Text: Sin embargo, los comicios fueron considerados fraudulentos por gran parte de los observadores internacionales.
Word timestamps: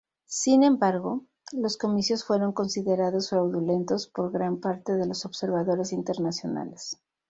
Sin 0.25 0.63
embargo, 0.63 1.25
los 1.51 1.77
comicios 1.77 2.25
fueron 2.25 2.53
considerados 2.53 3.29
fraudulentos 3.29 4.07
por 4.07 4.31
gran 4.31 4.59
parte 4.59 4.93
de 4.93 5.05
los 5.05 5.25
observadores 5.27 5.93
internacionales. 5.93 6.97